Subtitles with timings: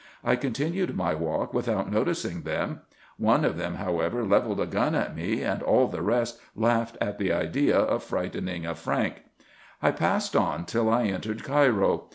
[0.23, 2.81] I continued my walk without noticing them;
[3.17, 7.19] one of them, however, levelled a gun at me, and all the rest laughed at
[7.19, 9.21] the idea of frightening a Frank.
[9.79, 12.05] I passed on till I entered Cairo.